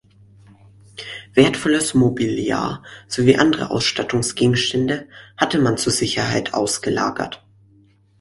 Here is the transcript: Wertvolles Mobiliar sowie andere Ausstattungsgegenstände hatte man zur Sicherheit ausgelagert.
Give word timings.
Wertvolles 1.35 1.93
Mobiliar 1.93 2.81
sowie 3.07 3.37
andere 3.37 3.69
Ausstattungsgegenstände 3.69 5.07
hatte 5.37 5.59
man 5.59 5.77
zur 5.77 5.93
Sicherheit 5.93 6.55
ausgelagert. 6.55 7.45